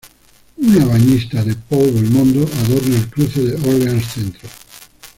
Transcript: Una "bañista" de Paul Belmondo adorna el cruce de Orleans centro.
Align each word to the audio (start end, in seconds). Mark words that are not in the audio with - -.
Una 0.57 0.83
"bañista" 0.83 1.43
de 1.43 1.53
Paul 1.53 1.91
Belmondo 1.91 2.49
adorna 2.65 2.95
el 2.97 3.07
cruce 3.07 3.39
de 3.39 3.53
Orleans 3.69 4.07
centro. 4.11 4.49